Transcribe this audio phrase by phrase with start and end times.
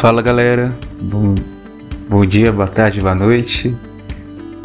[0.00, 1.34] Fala galera, bom,
[2.08, 3.76] bom dia, boa tarde, boa noite.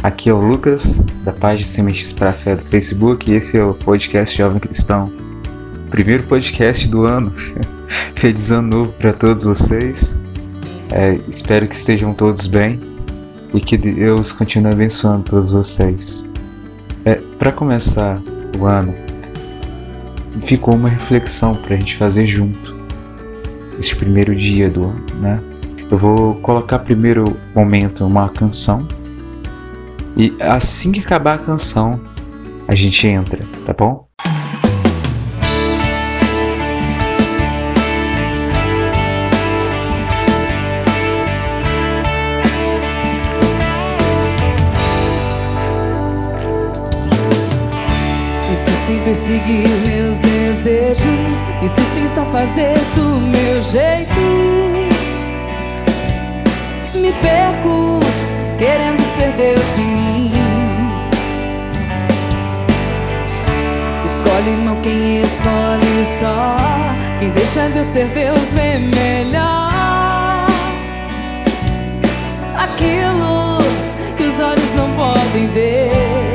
[0.02, 3.64] Aqui é o Lucas, da página Sementes para a Fé do Facebook, e esse é
[3.64, 5.12] o podcast Jovem Cristão.
[5.90, 7.34] Primeiro podcast do ano.
[8.16, 10.18] Feliz ano novo para todos vocês.
[10.90, 12.80] É, espero que estejam todos bem
[13.54, 16.30] e que Deus continue abençoando todos vocês.
[17.06, 18.20] É, para começar
[18.60, 18.96] o ano,
[20.42, 22.76] ficou uma reflexão para a gente fazer junto
[23.80, 25.40] esse primeiro dia do ano, né?
[25.92, 28.88] Eu vou colocar primeiro momento uma canção
[30.18, 32.02] e assim que acabar a canção
[32.68, 34.08] a gente entra, tá bom?
[49.16, 54.20] Perseguir meus desejos, insistem só fazer do meu jeito.
[56.96, 58.02] Me perco
[58.58, 60.32] querendo ser Deus de mim.
[64.04, 66.58] Escolhe mal quem escolhe só.
[67.18, 70.46] Quem deixa Deus ser Deus vê melhor.
[72.58, 73.60] Aquilo
[74.18, 76.35] que os olhos não podem ver.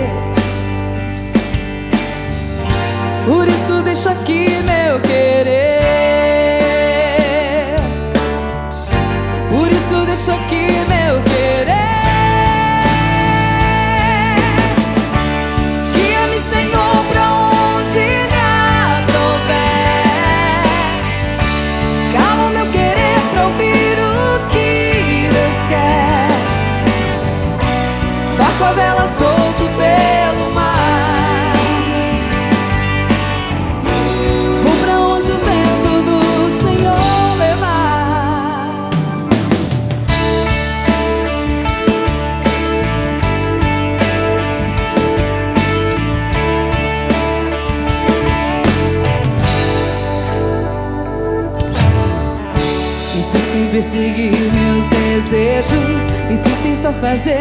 [3.83, 5.80] Deixa aqui meu querer.
[57.01, 57.40] Fazer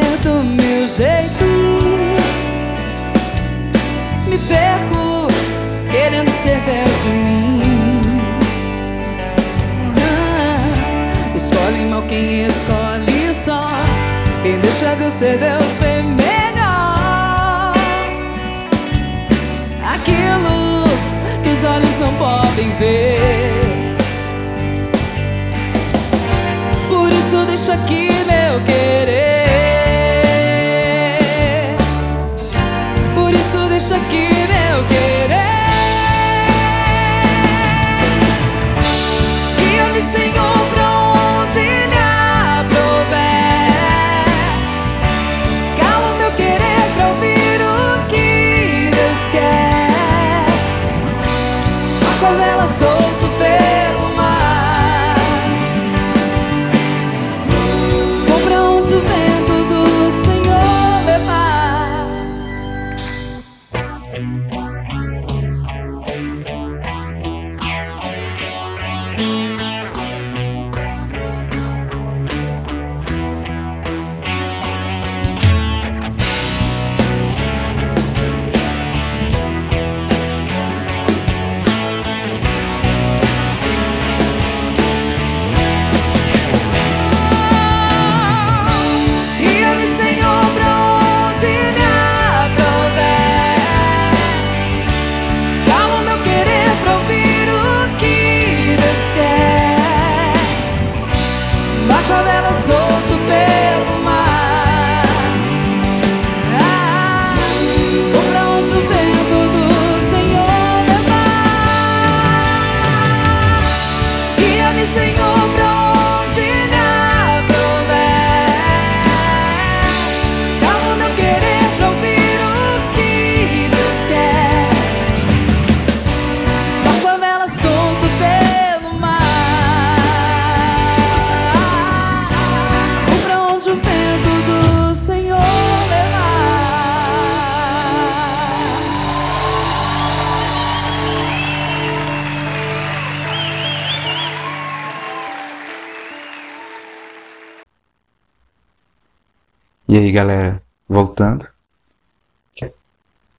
[149.99, 151.47] aí galera, voltando.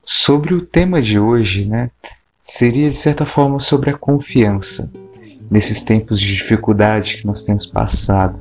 [0.05, 1.91] sobre o tema de hoje, né,
[2.43, 4.91] seria de certa forma sobre a confiança
[5.51, 8.39] nesses tempos de dificuldade que nós temos passado.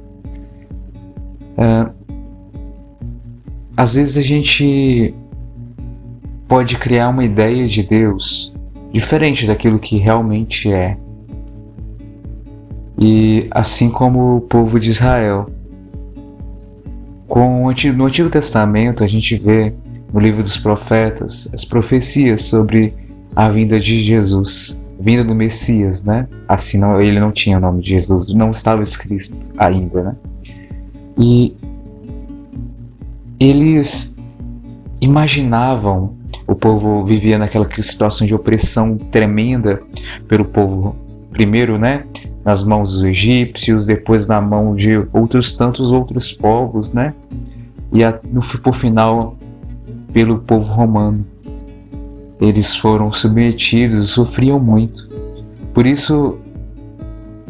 [1.57, 1.93] Uh,
[3.75, 5.13] às vezes a gente
[6.47, 8.53] pode criar uma ideia de Deus
[8.91, 10.97] diferente daquilo que realmente é.
[12.97, 15.49] E assim como o povo de Israel.
[17.29, 19.73] Com no Antigo Testamento a gente vê
[20.11, 22.93] no livro dos profetas as profecias sobre
[23.35, 26.27] a vinda de Jesus, vinda do Messias, né?
[26.47, 30.15] Assim não, ele não tinha o nome de Jesus, não estava escrito ainda, né?
[31.19, 31.55] E
[33.39, 34.17] eles
[34.99, 36.17] imaginavam
[36.47, 39.83] o povo vivia naquela situação de opressão tremenda
[40.27, 40.95] pelo povo,
[41.29, 42.05] primeiro, né,
[42.49, 47.13] nas mãos dos egípcios, depois na mão de outros tantos outros povos, né,
[47.93, 49.37] e a, no, por final
[50.11, 51.23] pelo povo romano.
[52.41, 55.07] Eles foram submetidos e sofriam muito.
[55.75, 56.39] Por isso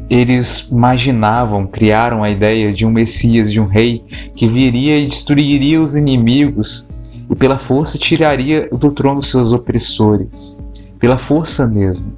[0.10, 4.04] eles imaginavam, criaram a ideia de um Messias, de um rei
[4.36, 6.90] que viria e destruiria os inimigos
[7.30, 10.60] e pela força tiraria do trono seus opressores,
[11.00, 12.12] pela força mesmo,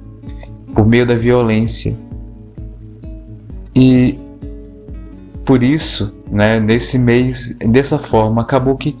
[0.74, 1.96] por meio da violência.
[3.74, 4.18] E
[5.44, 8.96] por isso, né, nesse mês, dessa forma, acabou que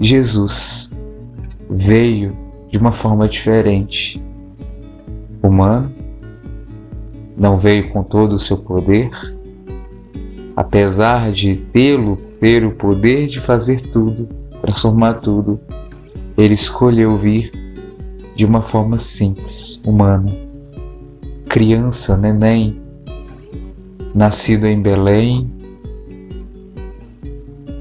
[0.00, 0.96] Jesus
[1.68, 2.36] veio
[2.70, 4.22] de uma forma diferente,
[5.42, 5.92] humano,
[7.36, 9.10] não veio com todo o seu poder,
[10.56, 14.28] apesar de tê-lo ter o poder de fazer tudo,
[14.60, 15.60] transformar tudo,
[16.36, 17.52] ele escolheu vir
[18.34, 20.34] de uma forma simples, humana.
[21.48, 22.81] Criança, neném,
[24.14, 25.50] nascido em Belém,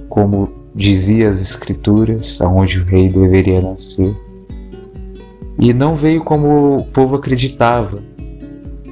[0.09, 4.15] como dizia as escrituras, aonde o rei deveria nascer.
[5.59, 8.01] E não veio como o povo acreditava.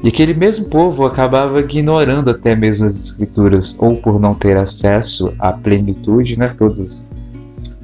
[0.04, 5.34] E aquele mesmo povo acabava ignorando até mesmo as escrituras, ou por não ter acesso
[5.40, 7.10] à plenitude, né, todas as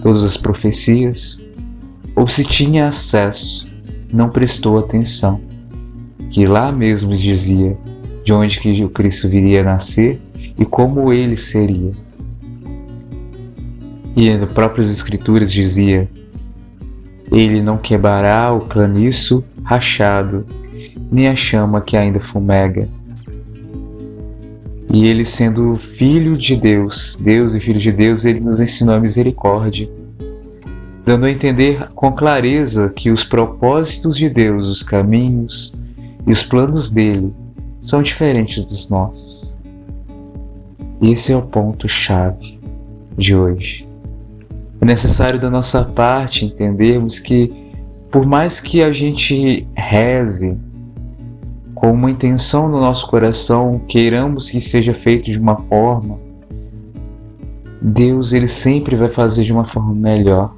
[0.06, 1.44] todas as profecias,
[2.16, 3.68] ou se tinha acesso,
[4.14, 5.42] não prestou atenção,
[6.30, 7.76] que lá mesmo dizia
[8.26, 10.20] de onde que o Cristo viria a nascer
[10.58, 11.92] e como ele seria.
[14.16, 16.10] E nas próprias escrituras dizia:
[17.32, 20.44] Ele não quebrará o caniço rachado,
[21.12, 22.90] nem a chama que ainda fumega.
[24.92, 29.00] E ele, sendo filho de Deus, Deus e filho de Deus, ele nos ensinou a
[29.00, 29.88] misericórdia,
[31.04, 35.76] dando a entender com clareza que os propósitos de Deus, os caminhos
[36.26, 37.32] e os planos dele
[37.86, 39.56] são diferentes dos nossos.
[41.02, 42.60] Esse é o ponto-chave
[43.16, 43.88] de hoje.
[44.82, 47.54] É necessário da nossa parte entendermos que,
[48.10, 50.58] por mais que a gente reze,
[51.76, 56.18] com uma intenção no nosso coração, queiramos que seja feito de uma forma,
[57.80, 60.56] Deus ele sempre vai fazer de uma forma melhor.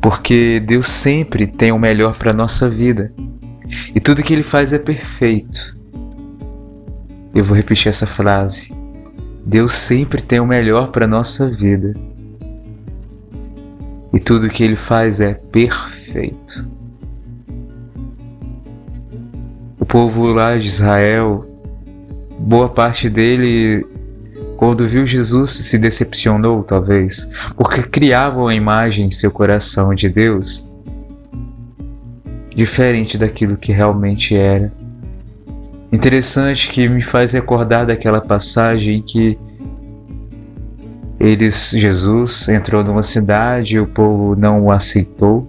[0.00, 3.12] Porque Deus sempre tem o melhor para nossa vida.
[3.94, 5.76] E tudo que ele faz é perfeito.
[7.34, 8.72] Eu vou repetir essa frase.
[9.44, 11.94] Deus sempre tem o melhor para nossa vida.
[14.12, 16.76] E tudo que ele faz é perfeito.
[19.86, 21.46] o povo lá de Israel,
[22.40, 23.86] boa parte dele,
[24.56, 30.68] quando viu Jesus, se decepcionou, talvez, porque criavam a imagem em seu coração de Deus
[32.56, 34.72] diferente daquilo que realmente era.
[35.92, 39.38] Interessante que me faz recordar daquela passagem que
[41.20, 45.46] eles, Jesus entrou numa cidade, o povo não o aceitou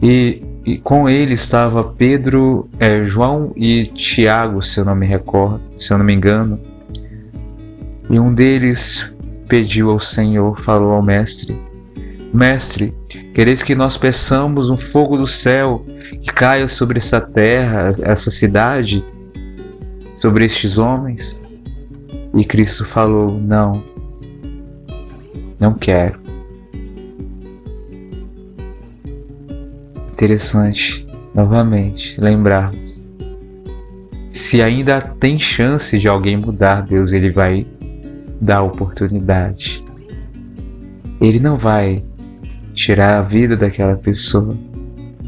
[0.00, 5.60] e e com ele estava Pedro, é, João e Tiago, se eu não me recordo,
[5.78, 6.58] se eu não me engano.
[8.10, 9.08] E um deles
[9.46, 11.56] pediu ao Senhor, falou ao mestre:
[12.34, 12.92] Mestre,
[13.34, 15.84] quereis que nós peçamos um fogo do céu
[16.22, 19.04] que caia sobre essa terra, essa cidade,
[20.14, 21.44] sobre estes homens?
[22.34, 23.82] E Cristo falou: Não,
[25.58, 26.26] não quero.
[30.16, 33.06] interessante, novamente, lembrarmos.
[34.30, 37.66] Se ainda tem chance de alguém mudar, Deus ele vai
[38.40, 39.84] dar oportunidade.
[41.20, 42.02] Ele não vai
[42.76, 44.56] tirar a vida daquela pessoa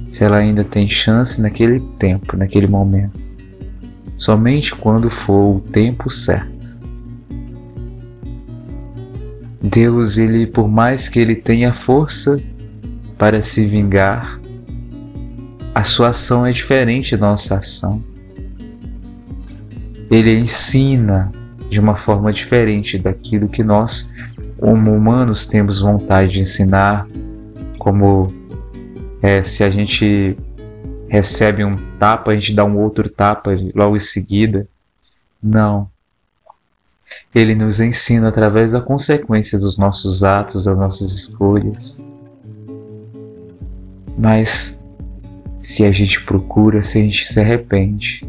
[0.06, 3.18] se ela ainda tem chance naquele tempo, naquele momento.
[4.16, 6.76] Somente quando for o tempo certo.
[9.62, 12.40] Deus, ele por mais que ele tenha força
[13.16, 14.38] para se vingar,
[15.74, 18.02] a sua ação é diferente da nossa ação.
[20.10, 21.32] Ele ensina
[21.70, 24.12] de uma forma diferente daquilo que nós,
[24.58, 27.06] como humanos, temos vontade de ensinar,
[27.88, 28.30] como
[29.22, 30.36] é, se a gente
[31.08, 34.68] recebe um tapa, a gente dá um outro tapa logo em seguida.
[35.42, 35.88] Não.
[37.34, 41.98] Ele nos ensina através da consequência dos nossos atos, das nossas escolhas.
[44.18, 44.78] Mas
[45.58, 48.22] se a gente procura, se a gente se arrepende,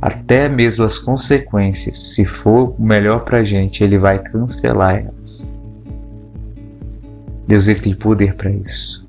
[0.00, 5.54] até mesmo as consequências, se for melhor para a gente, ele vai cancelar elas.
[7.46, 9.06] Deus ele tem poder para isso.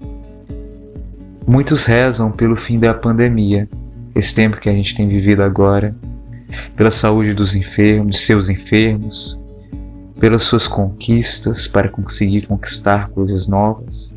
[1.47, 3.69] Muitos rezam pelo fim da pandemia,
[4.13, 5.95] esse tempo que a gente tem vivido agora,
[6.75, 9.41] pela saúde dos enfermos, seus enfermos,
[10.19, 14.13] pelas suas conquistas para conseguir conquistar coisas novas.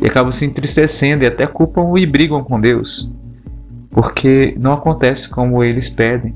[0.00, 3.12] E acabam se entristecendo e até culpam e brigam com Deus,
[3.90, 6.34] porque não acontece como eles pedem,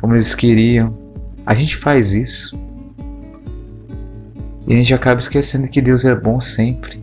[0.00, 0.96] como eles queriam.
[1.44, 2.58] A gente faz isso.
[4.72, 6.98] A gente acaba esquecendo que Deus é bom sempre.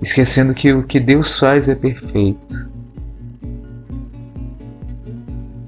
[0.00, 2.68] Esquecendo que o que Deus faz é perfeito.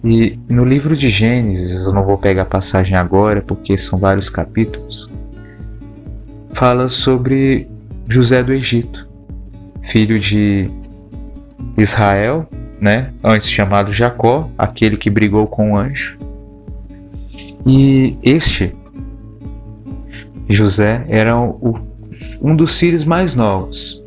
[0.05, 4.31] E no livro de Gênesis, eu não vou pegar a passagem agora porque são vários
[4.31, 5.11] capítulos,
[6.53, 7.69] fala sobre
[8.09, 9.09] José do Egito,
[9.83, 10.71] filho de
[11.77, 12.49] Israel,
[12.81, 16.17] né, antes chamado Jacó, aquele que brigou com o anjo.
[17.67, 18.73] E este
[20.53, 21.79] José era o,
[22.43, 24.03] um dos filhos mais novos.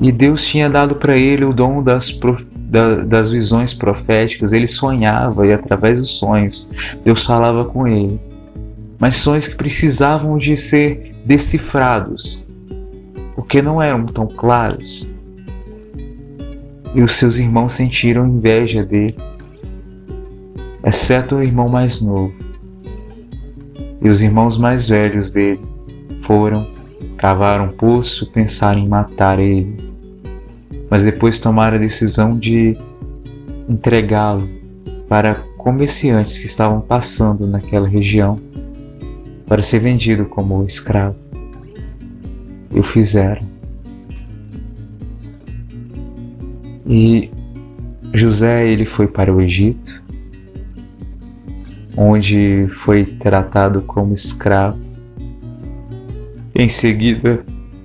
[0.00, 2.18] E Deus tinha dado para ele o dom das,
[2.56, 4.52] da, das visões proféticas.
[4.52, 8.18] Ele sonhava e, através dos sonhos, Deus falava com ele.
[8.98, 12.48] Mas sonhos que precisavam de ser decifrados,
[13.34, 15.12] porque não eram tão claros.
[16.94, 19.16] E os seus irmãos sentiram inveja dele,
[20.84, 22.32] exceto o irmão mais novo.
[24.02, 25.60] E os irmãos mais velhos dele
[26.18, 26.66] foram,
[27.16, 29.90] cavaram um poço, pensaram em matar ele
[30.90, 32.76] mas depois tomaram a decisão de
[33.68, 34.48] entregá-lo
[35.08, 38.40] para comerciantes que estavam passando naquela região
[39.46, 41.14] para ser vendido como escravo.
[42.72, 43.48] E o fizeram.
[46.86, 47.30] E
[48.12, 50.02] José ele foi para o Egito,
[52.02, 54.80] onde foi tratado como escravo.
[56.54, 57.44] Em seguida,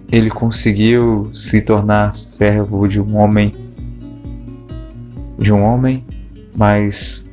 [0.10, 3.53] ele conseguiu se tornar servo de um homem
[5.38, 6.05] de um homem,
[6.55, 7.29] mas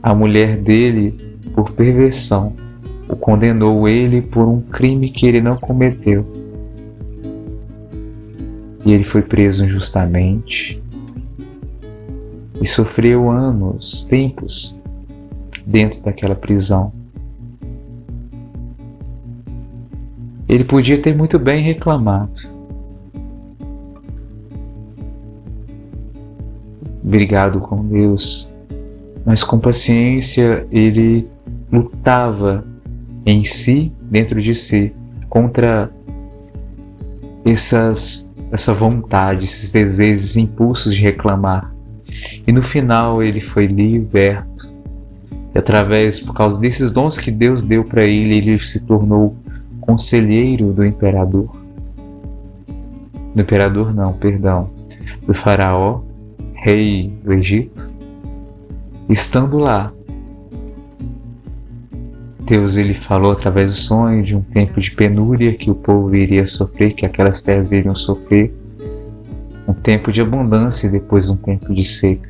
[0.00, 2.54] a mulher dele, por perversão,
[3.08, 6.24] o condenou ele por um crime que ele não cometeu.
[8.86, 10.80] E ele foi preso injustamente
[12.62, 14.79] e sofreu anos, tempos
[15.70, 16.92] dentro daquela prisão.
[20.48, 22.40] Ele podia ter muito bem reclamado.
[27.04, 28.50] Brigado com Deus,
[29.24, 31.28] mas com paciência ele
[31.72, 32.64] lutava
[33.24, 34.92] em si, dentro de si,
[35.28, 35.88] contra
[37.44, 41.72] essas, essa vontade, esses desejos, impulsos de reclamar.
[42.44, 44.69] E no final ele foi liberto.
[45.54, 49.36] E através, por causa desses dons que Deus deu para ele, ele se tornou
[49.80, 51.50] conselheiro do imperador.
[53.34, 54.70] Do imperador não, perdão,
[55.26, 56.00] do faraó,
[56.54, 57.90] rei do Egito.
[59.08, 59.92] Estando lá,
[62.50, 66.44] Deus ele falou através do sonho de um tempo de penúria que o povo iria
[66.46, 68.52] sofrer, que aquelas terras iriam sofrer,
[69.66, 72.28] um tempo de abundância e depois um tempo de seca,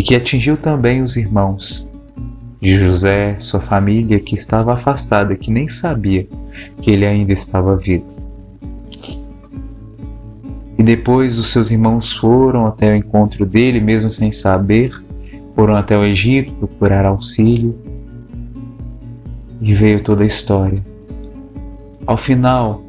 [0.00, 1.86] e que atingiu também os irmãos
[2.58, 6.26] de José, sua família que estava afastada, que nem sabia
[6.80, 8.06] que ele ainda estava vivo.
[10.78, 14.90] E depois os seus irmãos foram até o encontro dele, mesmo sem saber,
[15.54, 17.78] foram até o Egito procurar auxílio.
[19.60, 20.82] E veio toda a história.
[22.06, 22.82] Ao final,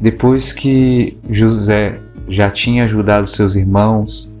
[0.00, 1.98] depois que José
[2.28, 4.35] já tinha ajudado seus irmãos,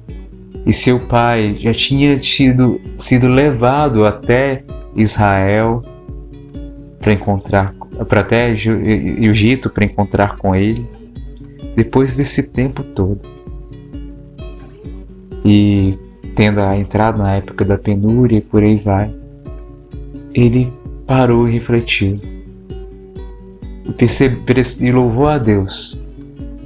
[0.66, 4.64] e seu pai já tinha tido, sido levado até
[4.96, 5.80] Israel
[6.98, 7.72] para encontrar,
[8.08, 10.84] para até Egito para encontrar com ele,
[11.76, 13.24] depois desse tempo todo.
[15.44, 15.96] E
[16.34, 19.14] tendo entrado na época da penúria e por aí vai,
[20.34, 20.72] ele
[21.06, 22.20] parou e refletiu.
[23.86, 26.02] O e louvou a Deus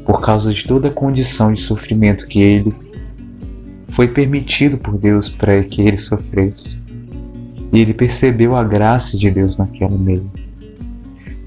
[0.07, 2.73] por causa de toda a condição de sofrimento que ele
[3.91, 6.83] foi permitido por Deus para que ele sofresse.
[7.73, 10.31] E ele percebeu a graça de Deus naquele meio.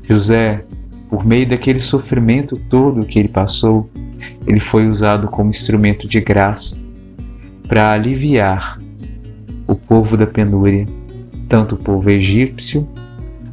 [0.07, 0.63] José,
[1.09, 3.89] por meio daquele sofrimento todo que ele passou,
[4.45, 6.81] ele foi usado como instrumento de graça
[7.67, 8.79] para aliviar
[9.67, 10.88] o povo da penúria,
[11.47, 12.88] tanto o povo egípcio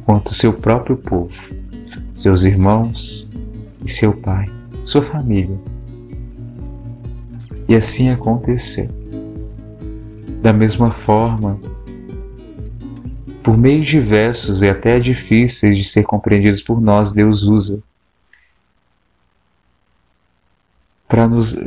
[0.05, 1.53] quanto o seu próprio povo,
[2.13, 3.29] seus irmãos
[3.85, 4.47] e seu pai,
[4.83, 5.57] sua família.
[7.67, 8.89] E assim aconteceu.
[10.41, 11.59] Da mesma forma,
[13.43, 17.81] por meios diversos e até difíceis de ser compreendidos por nós, Deus usa
[21.11, 21.57] para nos,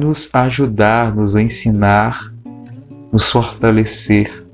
[0.00, 2.34] nos ajudar, nos ensinar,
[3.12, 4.44] nos fortalecer.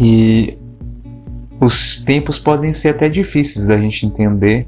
[0.00, 0.58] E
[1.60, 4.66] os tempos podem ser até difíceis da gente entender,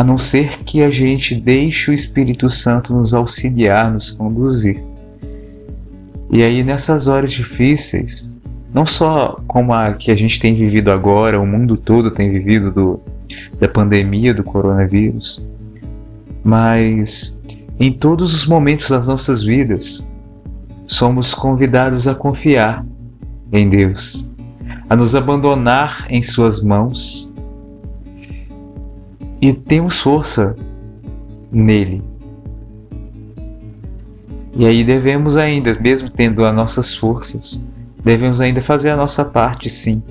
[0.00, 4.82] a não ser que a gente deixe o Espírito Santo nos auxiliar, nos conduzir.
[6.30, 8.34] E aí, nessas horas difíceis,
[8.72, 12.70] não só como a que a gente tem vivido agora, o mundo todo tem vivido
[12.70, 13.00] do,
[13.58, 15.46] da pandemia do coronavírus,
[16.42, 17.38] mas
[17.78, 20.08] em todos os momentos das nossas vidas,
[20.86, 22.86] somos convidados a confiar
[23.52, 24.30] em Deus,
[24.88, 27.29] a nos abandonar em Suas mãos
[29.40, 30.56] e temos força
[31.50, 32.10] nele
[34.60, 37.64] e aí devemos ainda, mesmo tendo as nossas forças,
[38.04, 40.02] devemos ainda fazer a nossa parte, sim.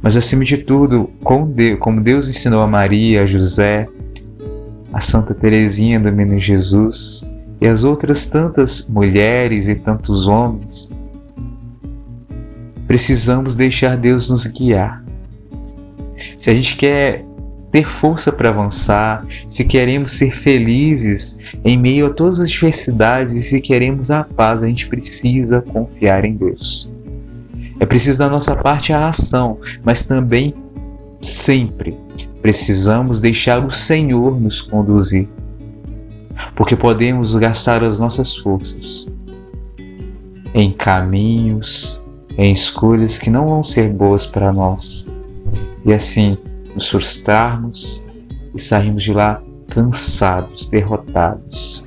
[0.00, 3.88] Mas acima de tudo, como Deus ensinou a Maria, a José,
[4.92, 10.90] a Santa Teresinha do Menino Jesus e as outras tantas mulheres e tantos homens,
[12.86, 15.04] precisamos deixar Deus nos guiar.
[16.38, 17.24] Se a gente quer
[17.70, 23.42] ter força para avançar, se queremos ser felizes em meio a todas as diversidades e
[23.42, 26.92] se queremos a paz, a gente precisa confiar em Deus.
[27.78, 30.54] É preciso da nossa parte a ação, mas também
[31.20, 31.96] sempre
[32.40, 35.28] precisamos deixar o Senhor nos conduzir,
[36.56, 39.06] porque podemos gastar as nossas forças
[40.54, 42.02] em caminhos,
[42.36, 45.10] em escolhas que não vão ser boas para nós.
[45.84, 46.38] E assim,
[46.78, 48.06] nos frustrarmos
[48.54, 51.84] e sairmos de lá cansados, derrotados.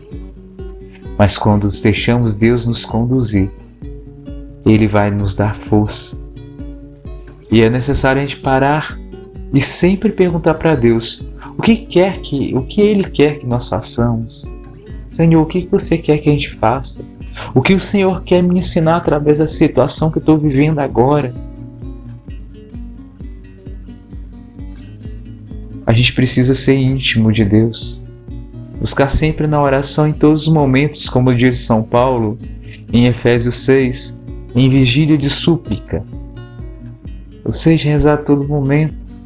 [1.17, 3.49] Mas quando deixamos Deus nos conduzir,
[4.65, 6.19] Ele vai nos dar força.
[7.49, 8.99] E é necessário a gente parar
[9.53, 11.25] e sempre perguntar para Deus
[11.57, 14.51] o que quer que, o que Ele quer que nós façamos.
[15.07, 17.05] Senhor, o que você quer que a gente faça?
[17.55, 21.33] O que o Senhor quer me ensinar através da situação que eu estou vivendo agora?
[25.91, 28.01] A gente precisa ser íntimo de Deus.
[28.79, 32.39] Buscar sempre na oração em todos os momentos, como diz São Paulo
[32.93, 34.21] em Efésios 6,
[34.55, 36.01] em vigília de súplica.
[37.43, 39.21] Ou seja, rezar a todo momento,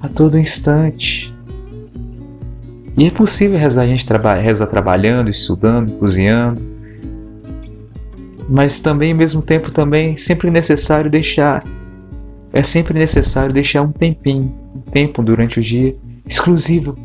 [0.00, 1.34] a todo instante.
[2.96, 6.62] E é possível rezar a gente traba reza trabalhando, estudando, cozinhando.
[8.48, 11.64] Mas também, ao mesmo tempo, também sempre necessário deixar
[12.52, 16.96] é sempre necessário deixar um tempinho, um tempo durante o dia exclusivo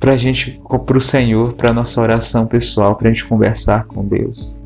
[0.00, 4.02] para a gente, para o Senhor, para nossa oração pessoal, para a gente conversar com
[4.02, 4.56] Deus.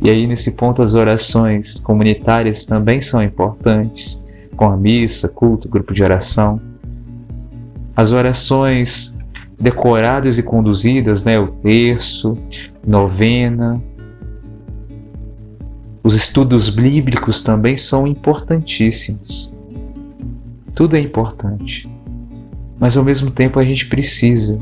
[0.00, 4.24] E aí, nesse ponto, as orações comunitárias também são importantes,
[4.56, 6.60] com a missa, culto, grupo de oração.
[7.94, 9.16] As orações
[9.58, 12.36] decoradas e conduzidas, né, o terço,
[12.84, 13.80] novena,
[16.02, 19.52] os estudos bíblicos também são importantíssimos.
[20.78, 21.88] Tudo é importante.
[22.78, 24.60] Mas ao mesmo tempo a gente precisa,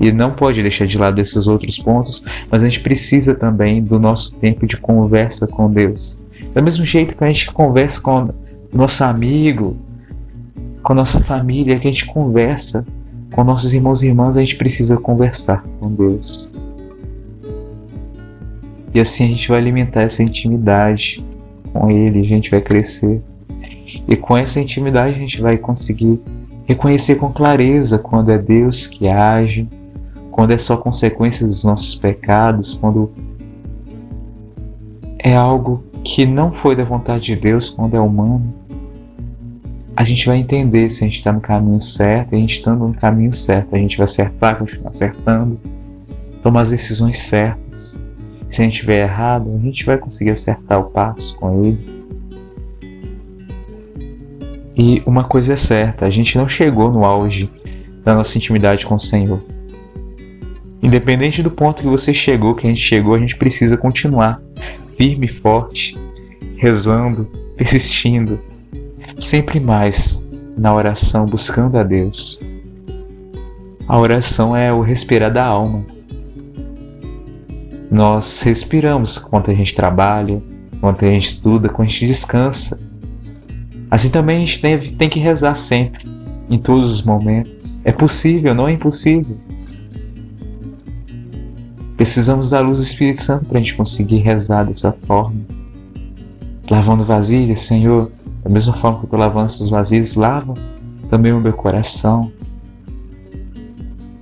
[0.00, 4.00] e não pode deixar de lado esses outros pontos, mas a gente precisa também do
[4.00, 6.22] nosso tempo de conversa com Deus.
[6.54, 8.30] Do mesmo jeito que a gente conversa com
[8.72, 9.76] nosso amigo,
[10.82, 12.82] com nossa família, que a gente conversa
[13.30, 16.50] com nossos irmãos e irmãs, a gente precisa conversar com Deus.
[18.94, 21.22] E assim a gente vai alimentar essa intimidade
[21.70, 23.20] com Ele, a gente vai crescer.
[24.08, 26.20] E com essa intimidade a gente vai conseguir
[26.64, 29.68] reconhecer com clareza quando é Deus que age,
[30.30, 33.12] quando é só consequência dos nossos pecados, quando
[35.18, 38.52] é algo que não foi da vontade de Deus, quando é humano.
[39.96, 42.86] A gente vai entender se a gente está no caminho certo, e a gente estando
[42.86, 45.58] no caminho certo, a gente vai acertar, continuar acertando,
[46.42, 47.98] tomar as decisões certas.
[48.48, 52.03] Se a gente estiver errado, a gente vai conseguir acertar o passo com ele.
[54.76, 57.50] E uma coisa é certa, a gente não chegou no auge
[58.04, 59.42] da nossa intimidade com o Senhor.
[60.82, 64.42] Independente do ponto que você chegou, que a gente chegou, a gente precisa continuar
[64.96, 65.96] firme e forte,
[66.56, 67.24] rezando,
[67.56, 68.38] persistindo,
[69.16, 72.40] sempre mais na oração, buscando a Deus.
[73.88, 75.84] A oração é o respirar da alma.
[77.90, 80.42] Nós respiramos quando a gente trabalha,
[80.80, 82.83] quando a gente estuda, quando a gente descansa.
[83.94, 86.04] Assim também a gente tem, tem que rezar sempre,
[86.50, 87.80] em todos os momentos.
[87.84, 89.36] É possível, não é impossível.
[91.96, 95.40] Precisamos da luz do Espírito Santo para a gente conseguir rezar dessa forma.
[96.68, 98.10] Lavando vasilhas, Senhor,
[98.42, 100.54] da mesma forma que eu estou lavando essas vasilhas, lava
[101.08, 102.32] também o meu coração.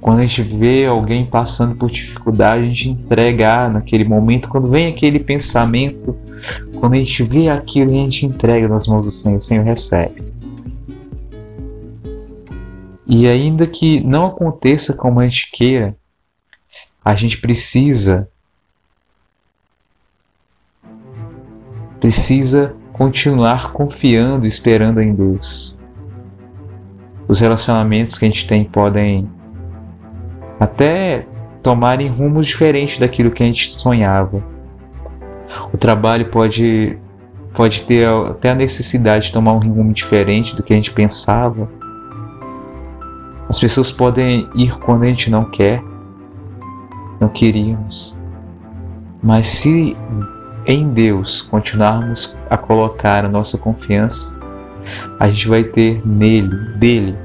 [0.03, 4.49] Quando a gente vê alguém passando por dificuldade, a gente entrega naquele momento.
[4.49, 6.19] Quando vem aquele pensamento,
[6.81, 10.25] quando a gente vê aquilo, a gente entrega nas mãos do Senhor, o Senhor recebe.
[13.07, 15.97] E ainda que não aconteça como a gente queira,
[17.05, 18.29] a gente precisa
[22.01, 25.79] precisa continuar confiando esperando em Deus.
[27.29, 29.31] Os relacionamentos que a gente tem podem
[30.63, 31.27] até
[31.61, 34.43] tomarem rumos diferentes daquilo que a gente sonhava.
[35.73, 36.97] O trabalho pode
[37.53, 41.69] pode ter até a necessidade de tomar um rumo diferente do que a gente pensava.
[43.49, 45.83] As pessoas podem ir quando a gente não quer
[47.21, 48.17] não queríamos.
[49.21, 49.97] Mas se
[50.65, 54.39] em Deus continuarmos a colocar a nossa confiança,
[55.19, 57.19] a gente vai ter nele, dele,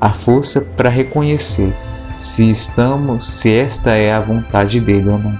[0.00, 1.72] a força para reconhecer
[2.14, 5.38] se estamos, se esta é a vontade dele ou não.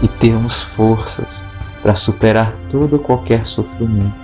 [0.00, 1.48] E termos forças
[1.82, 4.14] para superar todo qualquer sofrimento,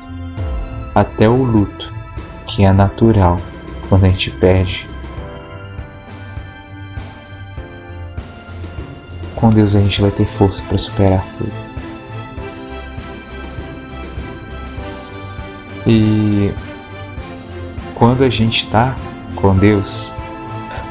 [0.94, 1.92] até o luto,
[2.46, 3.37] que é natural
[3.88, 4.87] quando a gente perde
[9.38, 11.53] Com Deus a gente vai ter força para superar tudo.
[15.87, 16.53] E
[17.94, 18.96] quando a gente está
[19.37, 20.12] com Deus,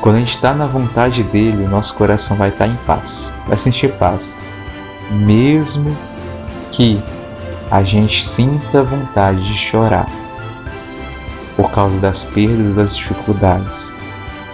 [0.07, 3.35] quando a gente está na vontade dele, o nosso coração vai estar tá em paz,
[3.45, 4.39] vai sentir paz.
[5.11, 5.93] Mesmo
[6.71, 6.97] que
[7.69, 10.07] a gente sinta vontade de chorar
[11.57, 13.93] por causa das perdas, das dificuldades.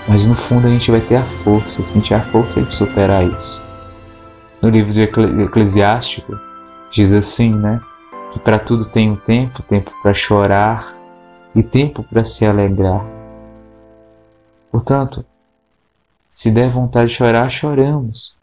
[0.08, 3.62] Mas no fundo a gente vai ter a força, sentir a força de superar isso
[4.60, 6.36] no livro de Eclesiástico,
[6.89, 7.80] diz assim, né?
[8.32, 10.98] Que para tudo tem um tempo, tempo para chorar
[11.56, 13.06] e tempo para se alegrar.
[14.72, 15.24] Portanto,
[16.34, 18.36] se der vontade de chorar, choramos.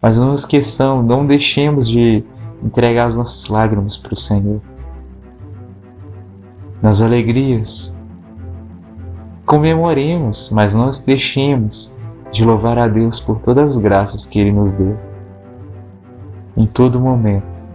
[0.00, 2.24] Mas não esqueçamos, não deixemos de
[2.62, 4.60] entregar as nossas lágrimas para o Senhor.
[6.80, 7.98] Nas alegrias,
[9.44, 11.96] comemoremos, mas não deixemos
[12.30, 14.96] de louvar a Deus por todas as graças que Ele nos deu
[16.56, 17.68] em todo momento.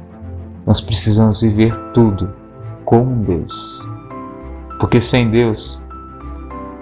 [0.65, 2.33] Nós precisamos viver tudo
[2.85, 3.85] com Deus.
[4.79, 5.83] Porque sem Deus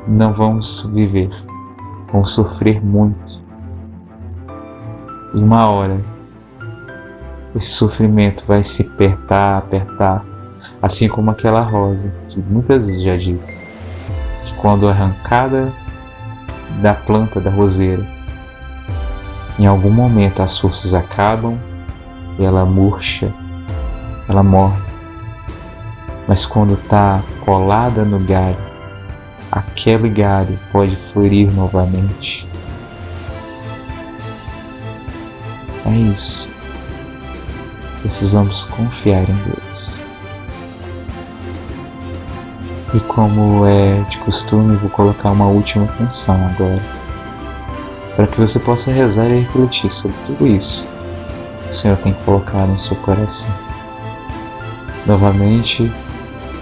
[0.08, 1.32] não vamos viver,
[2.16, 3.44] vamos sofrer muito.
[5.34, 6.00] E uma hora
[7.54, 10.26] esse sofrimento vai se apertar, apertar,
[10.82, 13.68] assim como aquela rosa que muitas vezes já disse
[14.46, 15.72] que quando arrancada
[16.82, 18.06] da planta da roseira,
[19.60, 21.58] em algum momento as forças acabam
[22.40, 23.32] e ela murcha,
[24.28, 24.82] ela morre.
[26.28, 28.65] Mas quando está colada no galho,
[29.56, 32.48] aquele galho pode florir novamente.
[35.86, 36.48] É isso.
[38.02, 39.96] Precisamos confiar em Deus.
[42.94, 46.82] E como é de costume, vou colocar uma última canção agora,
[48.16, 50.86] para que você possa rezar e refletir sobre tudo isso
[51.70, 53.54] o Senhor tem colocado no seu coração.
[55.06, 55.92] Novamente,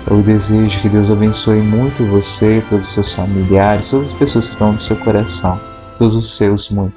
[0.06, 4.52] eu desejo que Deus abençoe muito você, todos os seus familiares, todas as pessoas que
[4.52, 5.60] estão no seu coração,
[5.98, 6.96] todos os seus muito.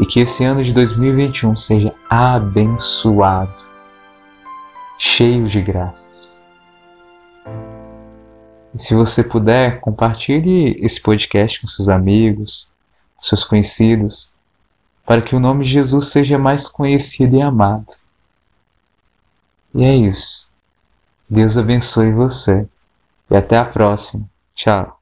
[0.00, 3.54] E que esse ano de 2021 seja abençoado,
[4.98, 6.42] cheio de graças.
[8.74, 12.70] E se você puder, compartilhe esse podcast com seus amigos,
[13.20, 14.32] seus conhecidos,
[15.06, 17.86] para que o nome de Jesus seja mais conhecido e amado.
[19.74, 20.51] E é isso.
[21.32, 22.68] Deus abençoe você.
[23.30, 24.28] E até a próxima.
[24.54, 25.01] Tchau.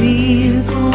[0.00, 0.89] see the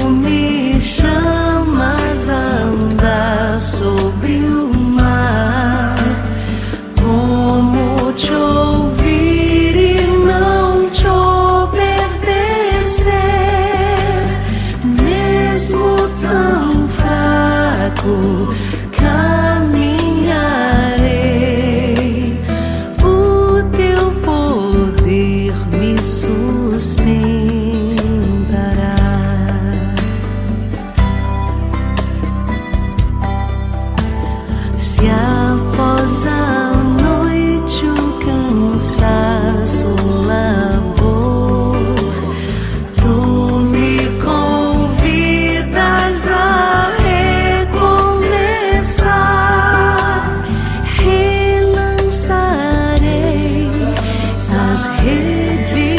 [55.36, 55.95] 自己。